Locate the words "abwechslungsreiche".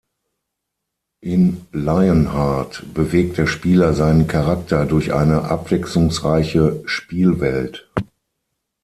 5.43-6.81